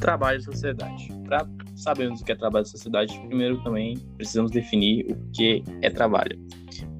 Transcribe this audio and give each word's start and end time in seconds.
Trabalho 0.00 0.38
e 0.38 0.42
sociedade. 0.42 1.12
Para 1.26 1.46
sabermos 1.76 2.20
o 2.20 2.24
que 2.24 2.32
é 2.32 2.34
trabalho 2.34 2.64
e 2.64 2.68
sociedade, 2.68 3.18
primeiro 3.26 3.62
também 3.62 3.98
precisamos 4.16 4.50
definir 4.50 5.12
o 5.12 5.30
que 5.32 5.62
é 5.82 5.90
trabalho. 5.90 6.38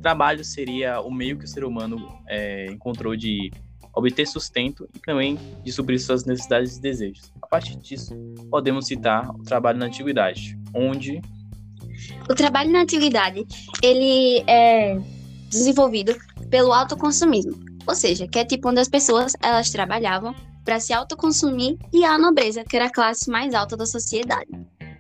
Trabalho 0.03 0.45
seria 0.45 1.01
o 1.01 1.11
meio 1.11 1.39
que 1.39 1.45
o 1.45 1.49
ser 1.49 1.65
humano 1.65 1.97
é, 2.29 2.67
encontrou 2.67 3.17
de 3.17 3.51
obter 3.95 4.27
sustento 4.27 4.89
e 4.95 4.99
também 5.01 5.39
de 5.65 5.73
suprir 5.73 6.01
suas 6.01 6.25
necessidades 6.25 6.77
e 6.77 6.81
desejos. 6.81 7.33
A 7.43 7.47
partir 7.47 7.77
disso, 7.77 8.15
podemos 8.51 8.87
citar 8.87 9.29
o 9.35 9.43
trabalho 9.43 9.79
na 9.79 9.87
antiguidade, 9.87 10.57
onde 10.75 11.21
o 12.29 12.35
trabalho 12.35 12.71
na 12.71 12.83
antiguidade 12.83 13.45
ele 13.83 14.45
é 14.47 14.99
desenvolvido 15.49 16.15
pelo 16.49 16.73
autoconsumismo, 16.73 17.59
ou 17.89 17.95
seja, 17.95 18.29
que 18.29 18.39
é 18.39 18.45
tipo 18.45 18.69
onde 18.69 18.81
as 18.81 18.89
pessoas 18.89 19.33
elas 19.43 19.71
trabalhavam 19.71 20.35
para 20.63 20.79
se 20.79 20.93
autoconsumir 20.93 21.79
e 21.91 22.05
a 22.05 22.19
nobreza, 22.19 22.63
que 22.63 22.77
era 22.77 22.85
a 22.85 22.93
classe 22.93 23.31
mais 23.31 23.55
alta 23.55 23.79
da 23.79 23.87
sociedade. 23.87 24.51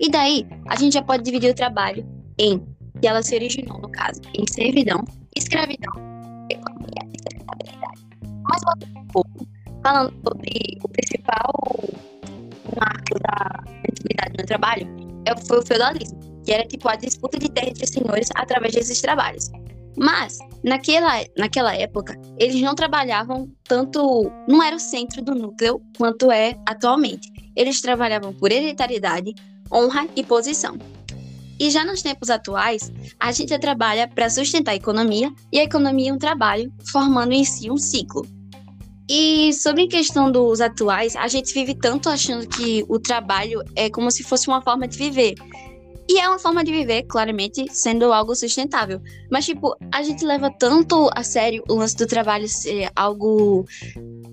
E 0.00 0.10
daí, 0.10 0.46
a 0.66 0.76
gente 0.76 0.94
já 0.94 1.02
pode 1.02 1.22
dividir 1.22 1.50
o 1.50 1.54
trabalho 1.54 2.06
em 2.38 2.66
que 3.00 3.06
ela 3.06 3.22
se 3.22 3.34
originou, 3.34 3.78
no 3.78 3.90
caso, 3.90 4.22
em 4.34 4.44
servidão, 4.50 5.04
escravidão, 5.36 5.92
economia 6.50 7.04
e 7.12 7.18
sustentabilidade. 7.18 8.00
Mas 8.42 8.62
um 8.96 9.06
pouco, 9.08 9.46
falando 9.82 10.14
sobre 10.26 10.78
o 10.82 10.88
principal 10.88 11.52
marco 12.74 13.18
da 13.20 13.64
antiguidade 13.86 14.34
no 14.38 14.46
trabalho, 14.46 14.88
é 15.26 15.36
foi 15.46 15.58
o 15.58 15.66
feudalismo, 15.66 16.18
que 16.42 16.52
era 16.52 16.64
tipo 16.66 16.88
a 16.88 16.96
disputa 16.96 17.38
de 17.38 17.50
terra 17.50 17.68
entre 17.68 17.86
senhores 17.86 18.28
através 18.34 18.72
desses 18.72 19.00
trabalhos. 19.02 19.50
Mas, 19.98 20.38
naquela, 20.62 21.24
naquela 21.36 21.74
época, 21.74 22.16
eles 22.38 22.60
não 22.60 22.74
trabalhavam 22.74 23.50
tanto. 23.64 24.30
Não 24.46 24.62
era 24.62 24.76
o 24.76 24.80
centro 24.80 25.22
do 25.22 25.34
núcleo 25.34 25.80
quanto 25.96 26.30
é 26.30 26.56
atualmente. 26.66 27.28
Eles 27.56 27.80
trabalhavam 27.80 28.32
por 28.32 28.52
hereditariedade, 28.52 29.34
honra 29.72 30.06
e 30.14 30.22
posição. 30.22 30.78
E 31.58 31.70
já 31.70 31.84
nos 31.84 32.02
tempos 32.02 32.30
atuais, 32.30 32.92
a 33.18 33.32
gente 33.32 33.58
trabalha 33.58 34.06
para 34.06 34.30
sustentar 34.30 34.72
a 34.72 34.76
economia 34.76 35.32
e 35.52 35.58
a 35.58 35.64
economia 35.64 36.10
é 36.10 36.14
um 36.14 36.18
trabalho, 36.18 36.72
formando 36.92 37.32
em 37.32 37.44
si 37.44 37.68
um 37.68 37.76
ciclo. 37.76 38.24
E 39.10 39.52
sobre 39.54 39.84
a 39.84 39.88
questão 39.88 40.30
dos 40.30 40.60
atuais, 40.60 41.16
a 41.16 41.26
gente 41.26 41.52
vive 41.52 41.74
tanto 41.74 42.08
achando 42.08 42.46
que 42.46 42.84
o 42.88 43.00
trabalho 43.00 43.62
é 43.74 43.90
como 43.90 44.10
se 44.10 44.22
fosse 44.22 44.46
uma 44.46 44.62
forma 44.62 44.86
de 44.86 44.96
viver. 44.96 45.34
E 46.10 46.18
é 46.18 46.26
uma 46.26 46.38
forma 46.38 46.64
de 46.64 46.72
viver, 46.72 47.02
claramente, 47.02 47.66
sendo 47.70 48.10
algo 48.14 48.34
sustentável. 48.34 48.98
Mas, 49.30 49.44
tipo, 49.44 49.76
a 49.92 50.02
gente 50.02 50.24
leva 50.24 50.50
tanto 50.50 51.10
a 51.14 51.22
sério 51.22 51.62
o 51.68 51.74
lance 51.74 51.94
do 51.96 52.06
trabalho 52.06 52.48
ser 52.48 52.90
algo. 52.96 53.66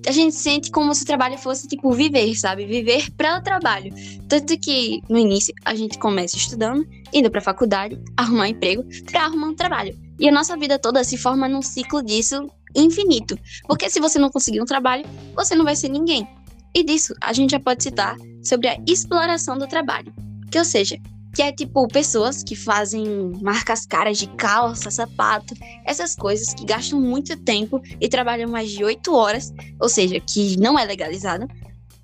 A 0.07 0.11
gente 0.11 0.33
sente 0.35 0.71
como 0.71 0.95
se 0.95 1.03
o 1.03 1.05
trabalho 1.05 1.37
fosse, 1.37 1.67
tipo, 1.67 1.91
viver, 1.91 2.33
sabe? 2.35 2.65
Viver 2.65 3.11
para 3.17 3.39
o 3.39 3.43
trabalho. 3.43 3.93
Tanto 4.29 4.57
que, 4.57 5.01
no 5.09 5.17
início, 5.17 5.53
a 5.65 5.75
gente 5.75 5.99
começa 5.99 6.37
estudando, 6.37 6.87
indo 7.11 7.29
pra 7.29 7.41
faculdade, 7.41 8.01
arrumar 8.15 8.47
emprego, 8.47 8.85
pra 9.11 9.25
arrumar 9.25 9.47
um 9.47 9.55
trabalho. 9.55 9.99
E 10.17 10.29
a 10.29 10.31
nossa 10.31 10.55
vida 10.55 10.79
toda 10.79 11.03
se 11.03 11.17
forma 11.17 11.49
num 11.49 11.61
ciclo 11.61 12.01
disso 12.01 12.49
infinito. 12.73 13.37
Porque 13.67 13.89
se 13.89 13.99
você 13.99 14.17
não 14.17 14.29
conseguir 14.29 14.61
um 14.61 14.65
trabalho, 14.65 15.05
você 15.35 15.55
não 15.55 15.65
vai 15.65 15.75
ser 15.75 15.89
ninguém. 15.89 16.25
E 16.73 16.83
disso, 16.83 17.13
a 17.21 17.33
gente 17.33 17.51
já 17.51 17.59
pode 17.59 17.83
citar 17.83 18.15
sobre 18.43 18.69
a 18.69 18.77
exploração 18.87 19.57
do 19.57 19.67
trabalho. 19.67 20.13
Que, 20.49 20.57
ou 20.57 20.65
seja, 20.65 20.97
que 21.35 21.41
é 21.41 21.51
tipo 21.51 21.85
pessoas 21.89 22.41
que 22.41 22.55
fazem 22.55 23.33
marcas 23.41 23.85
caras 23.85 24.17
de 24.17 24.27
calça, 24.27 24.89
sapato, 24.89 25.53
essas 25.85 26.15
coisas 26.15 26.53
que 26.53 26.65
gastam 26.65 26.99
muito 27.01 27.35
tempo 27.35 27.81
e 27.99 28.07
trabalham 28.07 28.49
mais 28.49 28.71
de 28.71 28.81
oito 28.85 29.13
horas, 29.13 29.53
ou 29.77 29.89
seja, 29.89 30.17
que 30.21 30.57
não 30.57 30.79
é 30.79 30.85
legalizado, 30.85 31.45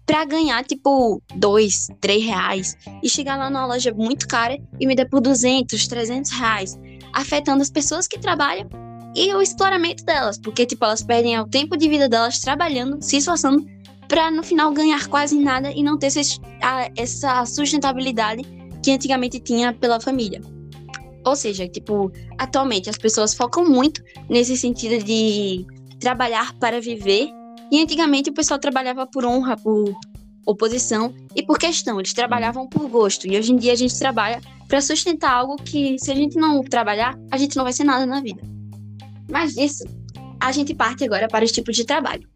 para 0.06 0.26
ganhar 0.26 0.66
tipo 0.66 1.22
dois, 1.34 1.88
três 2.02 2.26
reais 2.26 2.76
e 3.02 3.08
chegar 3.08 3.38
lá 3.38 3.50
numa 3.50 3.66
loja 3.66 3.94
muito 3.94 4.28
cara 4.28 4.60
e 4.78 4.86
me 4.86 4.96
dar 4.96 5.08
por 5.08 5.22
200, 5.22 5.88
300 5.88 6.32
reais, 6.32 6.78
afetando 7.14 7.62
as 7.62 7.70
pessoas 7.70 8.08
que 8.08 8.20
trabalham 8.20 8.68
e 9.16 9.34
o 9.34 9.42
exploramento 9.42 10.04
delas, 10.04 10.38
porque 10.38 10.66
tipo 10.66 10.84
elas 10.84 11.04
perdem 11.04 11.40
o 11.40 11.48
tempo 11.48 11.78
de 11.78 11.88
vida 11.88 12.10
delas 12.10 12.40
trabalhando, 12.40 13.02
se 13.02 13.16
esforçando 13.16 13.66
para 14.10 14.30
no 14.30 14.44
final 14.44 14.74
ganhar 14.74 15.08
quase 15.08 15.40
nada 15.40 15.72
e 15.72 15.82
não 15.82 15.98
ter 15.98 16.12
essa 16.98 17.46
sustentabilidade 17.46 18.61
que 18.84 18.92
antigamente 18.92 19.40
tinha 19.40 19.74
pela 19.74 20.00
família. 20.00 20.42
Ou 21.26 21.36
seja, 21.36 21.68
tipo, 21.68 22.12
atualmente 22.38 22.90
as 22.90 22.98
pessoas 22.98 23.34
focam 23.34 23.66
muito 23.66 24.02
nesse 24.30 24.58
sentido 24.58 25.04
de 25.04 25.66
trabalhar 26.00 26.54
para 26.60 26.82
viver, 26.82 27.30
e 27.72 27.82
antigamente 27.82 28.30
o 28.30 28.34
pessoal 28.34 28.60
trabalhava 28.60 29.06
por 29.06 29.24
honra, 29.24 29.56
por 29.56 29.96
oposição 30.46 31.14
e 31.36 31.44
por 31.44 31.58
questão, 31.58 32.00
eles 32.00 32.14
trabalhavam 32.14 32.68
por 32.68 32.90
gosto. 32.90 33.28
E 33.28 33.38
hoje 33.38 33.54
em 33.54 33.56
dia 33.56 33.74
a 33.74 33.76
gente 33.76 33.98
trabalha 33.98 34.42
para 34.68 34.82
sustentar 34.82 35.32
algo 35.32 35.56
que 35.58 35.98
se 36.00 36.12
a 36.12 36.16
gente 36.16 36.38
não 36.38 36.62
trabalhar, 36.64 37.18
a 37.32 37.38
gente 37.38 37.56
não 37.56 37.64
vai 37.64 37.74
ser 37.74 37.84
nada 37.84 38.06
na 38.06 38.20
vida. 38.22 38.42
Mas 39.30 39.54
disso, 39.54 39.84
a 40.40 40.52
gente 40.52 40.74
parte 40.74 41.04
agora 41.04 41.28
para 41.28 41.46
os 41.46 41.52
tipos 41.52 41.76
de 41.76 41.86
trabalho. 41.86 42.28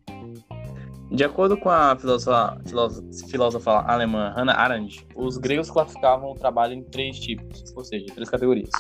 De 1.12 1.24
acordo 1.24 1.56
com 1.56 1.70
a 1.70 1.96
filósofa, 1.96 2.60
filósofa, 2.66 3.28
filósofa 3.30 3.72
alemã 3.88 4.34
Hannah 4.36 4.58
Arendt, 4.58 5.06
os 5.16 5.38
gregos 5.38 5.70
classificavam 5.70 6.32
o 6.32 6.36
trabalho 6.36 6.74
em 6.74 6.84
três 6.84 7.20
tipos, 7.20 7.64
ou 7.76 7.84
seja, 7.84 8.06
três 8.14 8.30
categorias: 8.30 8.72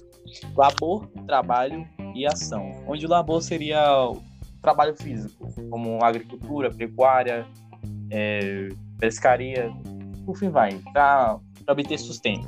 labor, 0.55 1.07
trabalho 1.27 1.85
e 2.15 2.25
ação. 2.25 2.83
Onde 2.87 3.05
o 3.05 3.09
labor 3.09 3.41
seria 3.41 4.09
o 4.09 4.21
trabalho 4.61 4.95
físico, 4.95 5.47
como 5.69 6.03
agricultura, 6.03 6.71
pecuária, 6.71 7.45
é, 8.09 8.69
pescaria, 8.97 9.71
por 10.25 10.35
fim 10.35 10.49
vai, 10.49 10.79
para 10.91 11.37
obter 11.69 11.99
sustento. 11.99 12.47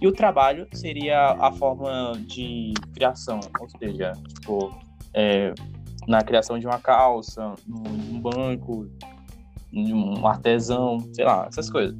E 0.00 0.06
o 0.06 0.12
trabalho 0.12 0.66
seria 0.72 1.36
a 1.38 1.52
forma 1.52 2.14
de 2.26 2.72
criação, 2.94 3.40
ou 3.60 3.68
seja, 3.68 4.12
tipo, 4.40 4.74
é, 5.14 5.52
na 6.06 6.22
criação 6.22 6.58
de 6.58 6.66
uma 6.66 6.78
calça, 6.78 7.54
num 7.66 8.20
banco, 8.20 8.88
um 9.72 10.26
artesão, 10.26 10.98
sei 11.14 11.24
lá, 11.24 11.46
essas 11.46 11.70
coisas. 11.70 11.96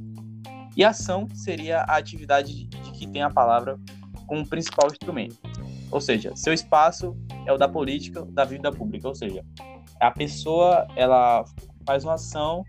E 0.75 0.83
ação 0.83 1.27
seria 1.33 1.81
a 1.81 1.97
atividade 1.97 2.65
de 2.65 2.91
que 2.91 3.07
tem 3.07 3.21
a 3.21 3.29
palavra 3.29 3.79
como 4.27 4.47
principal 4.47 4.89
instrumento. 4.89 5.37
Ou 5.91 6.01
seja, 6.01 6.35
seu 6.35 6.53
espaço 6.53 7.15
é 7.45 7.53
o 7.53 7.57
da 7.57 7.67
política, 7.67 8.25
da 8.25 8.43
vida 8.43 8.71
pública. 8.71 9.07
Ou 9.07 9.15
seja, 9.15 9.45
a 9.99 10.11
pessoa 10.11 10.87
ela 10.95 11.45
faz 11.85 12.03
uma 12.03 12.15
ação 12.15 12.63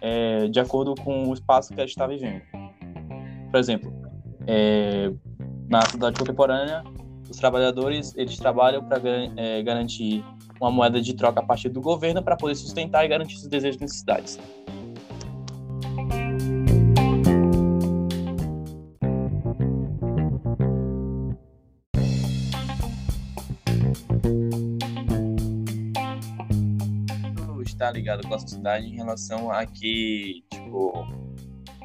é, 0.00 0.48
de 0.48 0.58
acordo 0.58 0.94
com 0.96 1.28
o 1.28 1.34
espaço 1.34 1.72
que 1.72 1.80
ela 1.80 1.88
está 1.88 2.06
vivendo. 2.06 2.42
Por 3.50 3.60
exemplo, 3.60 3.92
é, 4.46 5.12
na 5.68 5.82
sociedade 5.82 6.18
contemporânea, 6.18 6.82
os 7.30 7.36
trabalhadores 7.36 8.12
eles 8.16 8.36
trabalham 8.36 8.84
para 8.84 9.00
é, 9.36 9.62
garantir 9.62 10.24
uma 10.60 10.70
moeda 10.70 11.00
de 11.00 11.14
troca 11.14 11.40
a 11.40 11.42
partir 11.42 11.68
do 11.68 11.80
governo 11.80 12.22
para 12.22 12.36
poder 12.36 12.54
sustentar 12.54 13.04
e 13.04 13.08
garantir 13.08 13.36
seus 13.36 13.48
desejos 13.48 13.80
e 13.80 13.84
necessidades. 13.84 14.38
está 27.84 27.90
ligado 27.90 28.26
com 28.26 28.34
a 28.34 28.38
sociedade 28.38 28.86
em 28.86 28.94
relação 28.94 29.50
a 29.50 29.66
que, 29.66 30.42
tipo, 30.50 31.06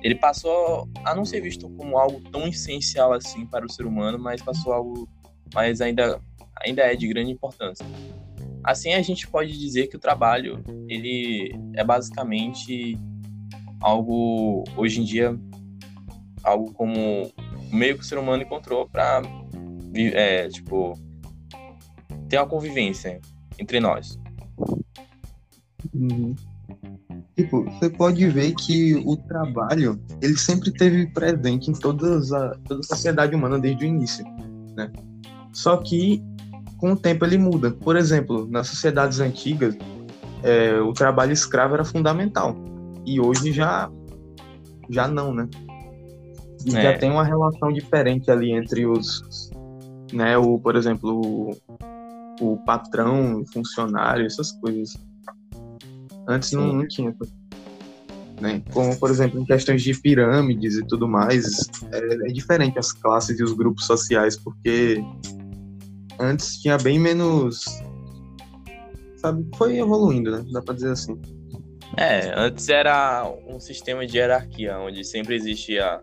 ele 0.01 0.15
passou 0.15 0.87
a 1.03 1.13
não 1.13 1.25
ser 1.25 1.41
visto 1.41 1.69
como 1.71 1.97
algo 1.97 2.21
tão 2.31 2.47
essencial 2.47 3.11
assim 3.11 3.45
para 3.45 3.65
o 3.65 3.69
ser 3.69 3.85
humano, 3.85 4.17
mas 4.17 4.41
passou 4.41 4.71
algo, 4.71 5.09
mas 5.53 5.81
ainda 5.81 6.21
ainda 6.61 6.83
é 6.83 6.95
de 6.95 7.07
grande 7.07 7.31
importância. 7.31 7.85
Assim 8.69 8.93
a 8.93 9.01
gente 9.01 9.27
pode 9.27 9.57
dizer 9.57 9.87
que 9.87 9.95
o 9.95 9.99
trabalho 9.99 10.63
ele 10.87 11.51
é 11.73 11.83
basicamente 11.83 12.95
algo 13.81 14.63
hoje 14.77 15.01
em 15.01 15.03
dia 15.03 15.35
algo 16.43 16.71
como 16.73 17.31
meio 17.71 17.95
que 17.95 18.01
o 18.01 18.05
ser 18.05 18.19
humano 18.19 18.43
encontrou 18.43 18.87
para 18.87 19.23
é, 19.95 20.47
tipo 20.49 20.93
ter 22.29 22.37
uma 22.37 22.45
convivência 22.45 23.19
entre 23.57 23.79
nós. 23.79 24.19
Uhum. 25.91 26.35
Tipo, 27.35 27.63
você 27.63 27.89
pode 27.89 28.27
ver 28.27 28.53
que 28.53 28.93
o 29.03 29.17
trabalho 29.17 29.99
ele 30.21 30.37
sempre 30.37 30.71
teve 30.71 31.07
presente 31.07 31.71
em 31.71 31.73
todas 31.73 32.31
a, 32.31 32.51
toda 32.67 32.81
a 32.81 32.83
sociedade 32.83 33.35
humana 33.35 33.57
desde 33.57 33.83
o 33.83 33.87
início, 33.87 34.23
né? 34.75 34.91
Só 35.53 35.77
que 35.77 36.21
com 36.79 36.93
o 36.93 36.95
tempo 36.95 37.25
ele 37.25 37.37
muda. 37.37 37.71
Por 37.71 37.95
exemplo, 37.95 38.47
nas 38.49 38.67
sociedades 38.67 39.19
antigas, 39.19 39.75
é, 40.43 40.79
o 40.79 40.93
trabalho 40.93 41.33
escravo 41.33 41.75
era 41.75 41.83
fundamental. 41.83 42.55
E 43.05 43.19
hoje 43.19 43.51
já, 43.51 43.91
já 44.89 45.07
não, 45.07 45.33
né? 45.33 45.47
E 46.65 46.75
é. 46.75 46.81
já 46.81 46.97
tem 46.97 47.11
uma 47.11 47.23
relação 47.23 47.71
diferente 47.71 48.29
ali 48.31 48.51
entre 48.51 48.85
os, 48.85 49.51
né, 50.11 50.37
o, 50.37 50.59
por 50.59 50.75
exemplo, 50.75 51.21
o, 51.21 51.57
o 52.41 52.57
patrão, 52.57 53.41
o 53.41 53.47
funcionário, 53.51 54.25
essas 54.25 54.51
coisas. 54.53 54.97
Antes 56.27 56.51
não, 56.51 56.73
não 56.73 56.87
tinha. 56.87 57.15
Né? 58.39 58.61
Como, 58.71 58.97
por 58.97 59.09
exemplo, 59.09 59.39
em 59.39 59.45
questões 59.45 59.81
de 59.81 59.93
pirâmides 59.99 60.75
e 60.75 60.85
tudo 60.85 61.07
mais, 61.07 61.69
é, 61.91 62.29
é 62.29 62.31
diferente 62.31 62.77
as 62.77 62.91
classes 62.91 63.39
e 63.39 63.43
os 63.43 63.53
grupos 63.53 63.85
sociais, 63.85 64.37
porque 64.37 65.03
antes 66.19 66.57
tinha 66.61 66.77
bem 66.77 66.99
menos. 66.99 67.65
Sabe? 69.17 69.45
Foi 69.55 69.77
evoluindo, 69.77 70.31
né? 70.31 70.45
Dá 70.51 70.61
pra 70.61 70.73
dizer 70.73 70.91
assim. 70.91 71.19
É, 71.97 72.31
antes 72.35 72.69
era 72.69 73.29
um 73.47 73.59
sistema 73.59 74.05
de 74.05 74.17
hierarquia, 74.17 74.77
onde 74.77 75.03
sempre 75.03 75.35
existia 75.35 75.99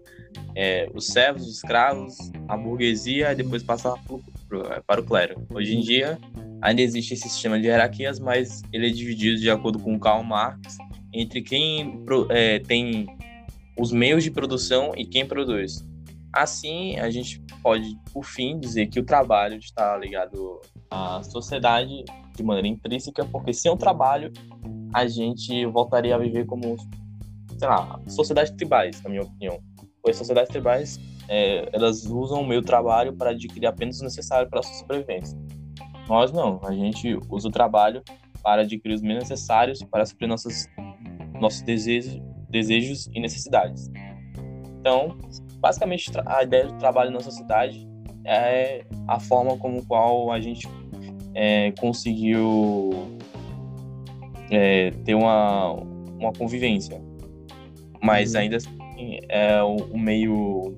é, 0.54 0.88
os 0.94 1.06
servos, 1.06 1.46
os 1.46 1.56
escravos, 1.56 2.14
a 2.48 2.56
burguesia, 2.56 3.32
e 3.32 3.36
depois 3.36 3.62
passava 3.62 3.96
pro, 4.06 4.22
pro, 4.48 4.72
é, 4.72 4.80
para 4.80 5.00
o 5.00 5.04
clero. 5.04 5.46
Hoje 5.54 5.76
em 5.76 5.80
dia, 5.80 6.18
ainda 6.60 6.82
existe 6.82 7.14
esse 7.14 7.28
sistema 7.28 7.58
de 7.58 7.66
hierarquias, 7.66 8.18
mas 8.18 8.62
ele 8.72 8.88
é 8.88 8.90
dividido 8.90 9.40
de 9.40 9.50
acordo 9.50 9.78
com 9.78 9.98
Karl 9.98 10.22
Marx 10.22 10.76
entre 11.12 11.40
quem 11.40 12.04
é, 12.28 12.58
tem 12.58 13.06
os 13.78 13.92
meios 13.92 14.22
de 14.22 14.30
produção 14.30 14.92
e 14.96 15.06
quem 15.06 15.26
produz. 15.26 15.86
Assim, 16.36 16.98
a 16.98 17.08
gente 17.08 17.40
pode, 17.62 17.98
por 18.12 18.22
fim, 18.22 18.60
dizer 18.60 18.88
que 18.88 19.00
o 19.00 19.04
trabalho 19.04 19.56
está 19.56 19.96
ligado 19.96 20.60
à 20.90 21.22
sociedade 21.22 22.04
de 22.36 22.42
maneira 22.42 22.68
intrínseca, 22.68 23.24
porque 23.24 23.54
sem 23.54 23.72
o 23.72 23.76
trabalho, 23.76 24.30
a 24.92 25.06
gente 25.06 25.64
voltaria 25.64 26.14
a 26.14 26.18
viver 26.18 26.44
como, 26.44 26.76
sei 27.58 27.66
lá, 27.66 27.98
sociedades 28.06 28.52
tribais, 28.52 29.02
na 29.02 29.08
minha 29.08 29.22
opinião. 29.22 29.58
Pois 30.02 30.18
sociedades 30.18 30.50
tribais, 30.50 31.00
é, 31.26 31.70
elas 31.72 32.04
usam 32.04 32.42
o 32.42 32.46
meio 32.46 32.60
trabalho 32.60 33.16
para 33.16 33.30
adquirir 33.30 33.66
apenas 33.66 33.98
o 34.02 34.04
necessário 34.04 34.46
para 34.50 34.60
a 34.60 34.62
sua 34.62 34.74
sobrevivência. 34.74 35.38
Nós 36.06 36.32
não, 36.32 36.60
a 36.64 36.72
gente 36.74 37.18
usa 37.30 37.48
o 37.48 37.50
trabalho 37.50 38.02
para 38.42 38.60
adquirir 38.60 38.92
os 38.92 39.00
meios 39.00 39.22
necessários 39.22 39.82
para 39.84 40.04
suprir 40.04 40.28
nossas, 40.28 40.68
nossos 41.40 41.62
desejos, 41.62 42.20
desejos 42.50 43.06
e 43.06 43.20
necessidades. 43.20 43.90
Então, 44.80 45.16
basicamente, 45.66 46.12
a 46.24 46.44
ideia 46.44 46.66
do 46.66 46.78
trabalho 46.78 47.10
na 47.10 47.18
sociedade 47.18 47.88
é 48.24 48.84
a 49.08 49.18
forma 49.18 49.56
como 49.56 49.84
qual 49.84 50.30
a 50.30 50.40
gente 50.40 50.68
é, 51.34 51.72
conseguiu 51.72 52.90
é, 54.48 54.92
ter 55.04 55.14
uma, 55.14 55.72
uma 55.72 56.32
convivência. 56.32 57.02
Mas 58.00 58.34
uhum. 58.34 58.40
ainda 58.40 58.56
assim 58.58 59.18
é 59.28 59.60
o, 59.60 59.76
o, 59.76 59.98
meio 59.98 60.76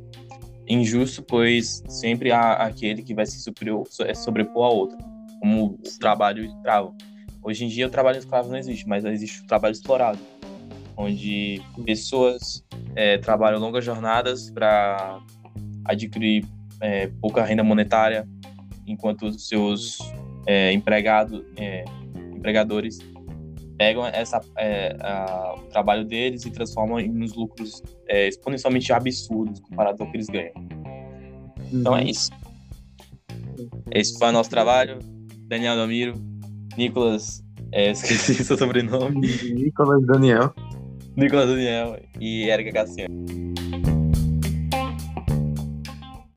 injusto, 0.67 1.23
pois 1.23 1.83
sempre 1.87 2.33
há 2.33 2.53
aquele 2.55 3.03
que 3.03 3.15
vai 3.15 3.27
se 3.27 3.43
superior, 3.43 3.87
é, 4.01 4.15
sobrepor 4.15 4.65
a 4.65 4.71
outro, 4.71 4.97
como 5.39 5.67
o 5.67 5.99
trabalho 6.01 6.45
escravo. 6.47 6.95
Hoje 7.43 7.67
em 7.67 7.69
dia 7.69 7.87
o 7.87 7.91
trabalho 7.91 8.19
escravo 8.19 8.49
não 8.49 8.57
existe, 8.57 8.89
mas 8.89 9.05
existe 9.05 9.43
o 9.43 9.47
trabalho 9.47 9.73
explorado, 9.73 10.19
onde 10.99 11.63
pessoas 11.85 12.65
é, 12.97 13.17
trabalham 13.19 13.61
longas 13.61 13.85
jornadas 13.85 14.51
para 14.51 15.21
adquirir 15.85 16.45
é, 16.81 17.07
pouca 17.21 17.45
renda 17.45 17.63
monetária, 17.63 18.29
enquanto 18.85 19.33
seus 19.39 19.99
é, 20.45 20.73
empregados, 20.73 21.41
é, 21.57 21.85
empregadores 22.35 22.99
pegam 23.79 24.05
essa, 24.07 24.41
é, 24.57 24.97
a, 25.01 25.55
o 25.57 25.63
trabalho 25.69 26.05
deles 26.05 26.45
e 26.45 26.51
transformam 26.51 26.99
em 26.99 27.11
uns 27.23 27.33
lucros 27.33 27.81
é, 28.09 28.27
exponencialmente 28.27 28.93
absurdos 28.93 29.61
comparado 29.61 30.03
ao 30.03 30.11
que 30.11 30.17
eles 30.17 30.27
ganham. 30.27 30.53
Então 31.73 31.97
é 31.97 32.03
uhum. 32.03 32.09
isso. 32.09 32.31
Esse 33.93 34.19
foi 34.19 34.29
o 34.29 34.33
nosso 34.33 34.51
trabalho. 34.51 34.99
Daniel 35.47 35.77
Damiro, 35.77 36.15
Nicolas, 36.77 37.45
é, 37.71 37.93
esqueci 37.93 38.43
seu 38.43 38.59
sobrenome. 38.59 39.29
Nicolas 39.55 40.05
Daniel. 40.07 40.53
Nicolas 41.19 41.49
Daniel 41.49 42.01
e 42.21 42.49
Erika 42.49 42.71
Cassiano. 42.71 43.13